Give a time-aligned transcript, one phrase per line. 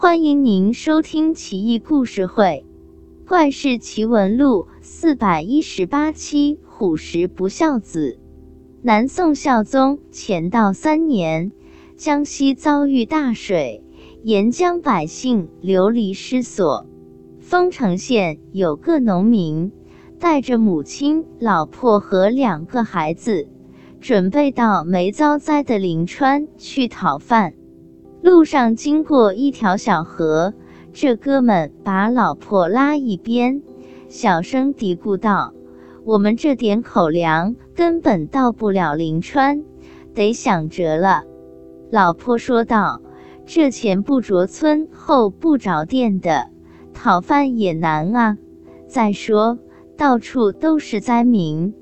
[0.00, 2.64] 欢迎您收听《奇异故事会·
[3.28, 6.60] 怪事奇闻录》四百一十八期。
[6.64, 8.20] 虎石不孝子。
[8.80, 11.50] 南宋孝宗乾道三年，
[11.96, 13.82] 江西遭遇大水，
[14.22, 16.86] 沿江百姓流离失所。
[17.40, 19.72] 丰城县有个农民，
[20.20, 23.48] 带着母亲、老婆和两个孩子，
[24.00, 27.54] 准备到没遭灾的临川去讨饭。
[28.20, 30.52] 路上经过一条小河，
[30.92, 33.62] 这哥们把老婆拉一边，
[34.08, 35.54] 小声嘀咕道
[36.04, 39.62] ：“我们这点口粮根本到不了临川，
[40.14, 41.22] 得想辙了。”
[41.92, 43.00] 老婆说道
[43.46, 46.50] ：“这前不着村后不着店的，
[46.92, 48.36] 讨饭也难啊。
[48.88, 49.58] 再说
[49.96, 51.72] 到处都是灾民，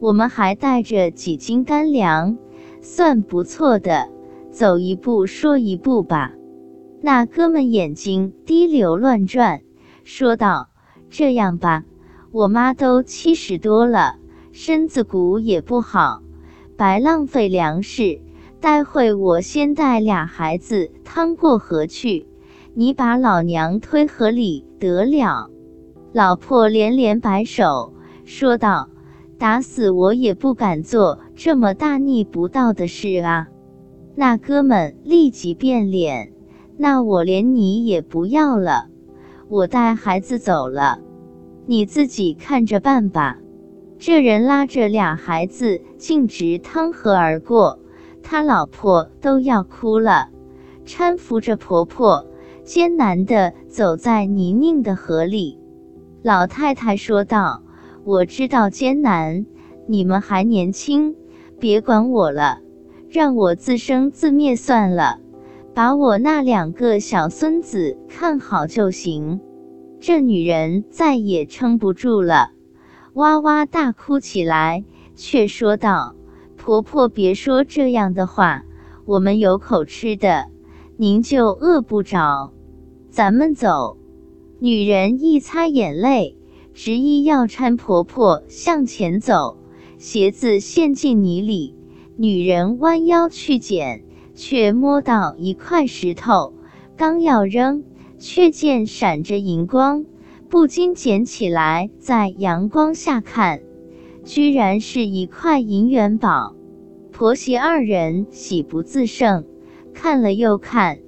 [0.00, 2.36] 我们还带着几斤干粮，
[2.82, 4.08] 算不错的。”
[4.54, 6.32] 走一步说一步吧。
[7.02, 9.62] 那哥们眼睛滴流乱转，
[10.04, 10.68] 说道
[11.10, 11.82] ：“这样吧，
[12.30, 14.14] 我妈都七十多了，
[14.52, 16.22] 身子骨也不好，
[16.76, 18.20] 白浪费粮食。
[18.60, 22.28] 待会我先带俩孩子趟过河去，
[22.74, 25.50] 你把老娘推河里得了。”
[26.14, 27.92] 老婆连连摆手，
[28.24, 28.88] 说道
[29.36, 33.48] ：“打死我也不敢做这么大逆不道的事啊！”
[34.16, 36.32] 那哥们立即变脸，
[36.76, 38.88] 那我连你也不要了，
[39.48, 41.00] 我带孩子走了，
[41.66, 43.38] 你自己看着办吧。
[43.98, 47.80] 这人拉着俩孩子径直趟河而过，
[48.22, 50.28] 他老婆都要哭了，
[50.86, 52.26] 搀扶着婆婆，
[52.62, 55.58] 艰难地走在泥泞的河里。
[56.22, 57.62] 老太太说道
[58.04, 59.44] ：“我知道艰难，
[59.86, 61.16] 你们还年轻，
[61.58, 62.60] 别管我了。”
[63.14, 65.20] 让我自生自灭算了，
[65.72, 69.40] 把我那两个小孙子看好就行。
[70.00, 72.50] 这女人再也撑不住了，
[73.12, 74.84] 哇哇大哭起来，
[75.14, 76.16] 却说道
[76.58, 78.64] ：“婆婆别说这样的话，
[79.04, 80.46] 我们有口吃的，
[80.96, 82.52] 您就饿不着。
[83.10, 83.96] 咱们走。”
[84.58, 86.36] 女人一擦眼泪，
[86.72, 89.56] 执意要搀婆婆向前走，
[89.98, 91.73] 鞋子陷进泥里。
[92.16, 94.04] 女人弯腰去捡，
[94.34, 96.52] 却摸到一块石头，
[96.96, 97.82] 刚要扔，
[98.18, 100.04] 却见闪着银光，
[100.48, 103.62] 不禁捡起来，在阳光下看，
[104.24, 106.54] 居然是一块银元宝。
[107.10, 109.44] 婆媳二人喜不自胜，
[109.92, 110.98] 看了又看，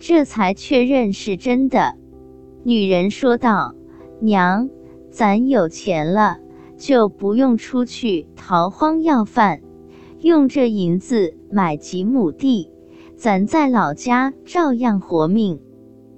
[0.00, 1.94] 这才确认是真的。
[2.64, 3.74] 女人说道
[4.18, 4.68] ：“娘，
[5.10, 6.38] 咱有钱了，
[6.76, 9.60] 就不用出去逃荒要饭。”
[10.20, 12.70] 用这银子买几亩地，
[13.16, 15.60] 咱在老家照样活命。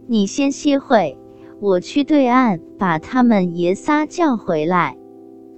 [0.06, 1.18] 你先歇会，
[1.60, 4.96] 我去对岸把他们爷仨叫回来。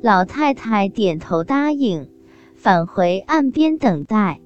[0.02, 2.08] 老太太点头答应，
[2.54, 4.40] 返回岸边等待。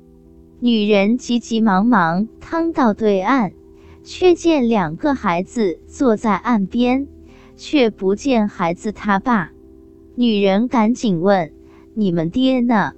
[0.58, 3.52] 女人急急忙忙趟到对岸，
[4.02, 7.06] 却见两个孩子坐在岸边，
[7.56, 9.52] 却不见孩子他爸。
[10.16, 11.52] 女人赶紧问
[11.94, 12.92] ：“你们爹呢？”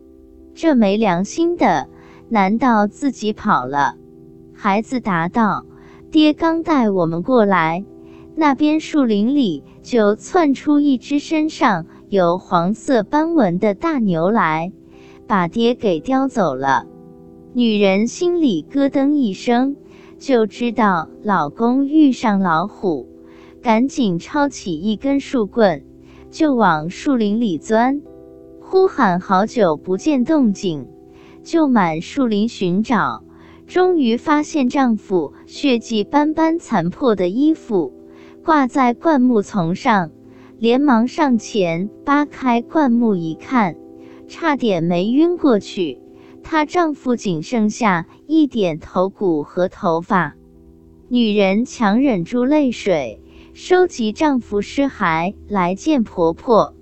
[0.57, 1.87] 这没良心的，
[2.31, 3.97] 难道自己跑了？
[4.55, 5.67] 孩子答道
[6.11, 7.85] ：“爹刚带我们过来，
[8.35, 14.73] 那边树林里就窜出一只身上有黄色斑纹的大牛来，
[15.27, 16.87] 把爹给叼走了。”
[17.53, 19.77] 女人心里咯噔一声，
[20.19, 23.07] 就知道老公遇上老虎，
[23.63, 25.85] 赶紧抄起一根树棍，
[26.31, 28.01] 就往树林里钻。
[28.69, 30.89] 呼喊好久不见动静，
[31.45, 33.23] 就满树林寻找，
[33.69, 37.93] 终于发现丈夫血迹斑斑、残破的衣服
[38.45, 40.11] 挂在灌木丛上，
[40.59, 43.77] 连忙上前扒开灌木一看，
[44.27, 46.01] 差点没晕过去。
[46.43, 50.35] 她丈夫仅剩下一点头骨和头发，
[51.09, 53.23] 女人强忍住泪水，
[53.55, 56.76] 收集丈夫尸骸来见婆婆。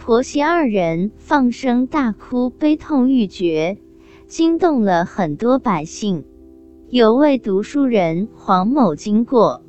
[0.00, 3.76] 婆媳二人放声大哭，悲痛欲绝，
[4.26, 6.24] 惊动了很多百姓。
[6.88, 9.62] 有位读书人黄某经过，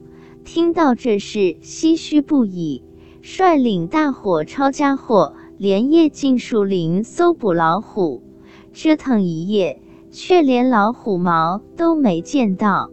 [0.45, 2.81] 听到这事，唏嘘不已，
[3.22, 8.24] 率领大伙抄家伙，连夜进树林搜捕老虎，
[8.72, 9.81] 折腾一夜，
[10.12, 12.89] 却连老虎毛都没见到。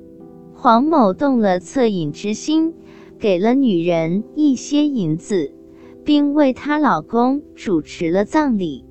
[0.55, 2.75] 黄某动了恻隐之心，
[3.20, 5.52] 给了女人一些银子。
[6.08, 8.87] 并为她老公主持了葬礼。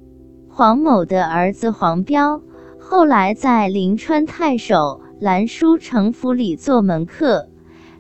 [0.47, 2.43] 黄某的儿子黄彪
[2.77, 7.49] 后来在临川太守兰书城府里做门客，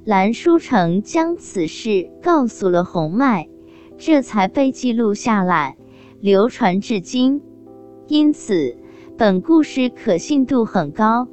[0.05, 3.47] 蓝书成将此事告诉了洪迈，
[3.97, 5.77] 这才被记录下来，
[6.21, 7.41] 流传至今。
[8.07, 8.77] 因此，
[9.17, 11.27] 本故事可信度很高。